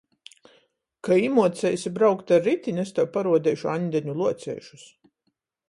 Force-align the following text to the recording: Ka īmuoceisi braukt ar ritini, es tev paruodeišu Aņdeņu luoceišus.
Ka 1.07 1.17
īmuoceisi 1.25 1.91
braukt 1.99 2.33
ar 2.37 2.43
ritini, 2.47 2.83
es 2.85 2.95
tev 3.01 3.11
paruodeišu 3.19 3.71
Aņdeņu 3.75 4.19
luoceišus. 4.23 4.91